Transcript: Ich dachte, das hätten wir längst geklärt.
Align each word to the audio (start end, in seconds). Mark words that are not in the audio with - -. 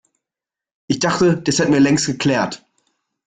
Ich 0.87 0.97
dachte, 0.97 1.39
das 1.39 1.59
hätten 1.59 1.73
wir 1.73 1.79
längst 1.79 2.07
geklärt. 2.07 2.65